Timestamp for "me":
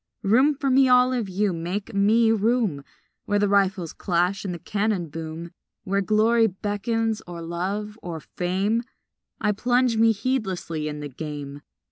0.71-0.89, 1.93-2.31, 9.97-10.11